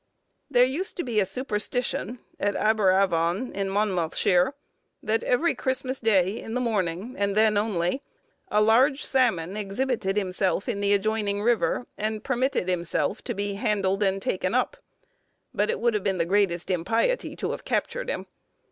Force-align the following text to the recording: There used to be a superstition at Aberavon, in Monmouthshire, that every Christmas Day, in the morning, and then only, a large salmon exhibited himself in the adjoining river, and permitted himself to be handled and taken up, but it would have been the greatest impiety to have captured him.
There 0.49 0.65
used 0.65 0.97
to 0.97 1.03
be 1.03 1.19
a 1.19 1.27
superstition 1.27 2.17
at 2.39 2.55
Aberavon, 2.55 3.51
in 3.53 3.69
Monmouthshire, 3.69 4.55
that 5.03 5.23
every 5.23 5.53
Christmas 5.53 5.99
Day, 5.99 6.39
in 6.41 6.55
the 6.55 6.59
morning, 6.59 7.13
and 7.19 7.37
then 7.37 7.55
only, 7.55 8.01
a 8.49 8.61
large 8.63 9.05
salmon 9.05 9.55
exhibited 9.55 10.17
himself 10.17 10.67
in 10.67 10.81
the 10.81 10.93
adjoining 10.95 11.43
river, 11.43 11.85
and 11.99 12.23
permitted 12.23 12.67
himself 12.67 13.21
to 13.25 13.35
be 13.35 13.53
handled 13.53 14.01
and 14.01 14.23
taken 14.23 14.55
up, 14.55 14.75
but 15.53 15.69
it 15.69 15.79
would 15.79 15.93
have 15.93 16.03
been 16.03 16.17
the 16.17 16.25
greatest 16.25 16.71
impiety 16.71 17.35
to 17.35 17.51
have 17.51 17.63
captured 17.63 18.09
him. 18.09 18.25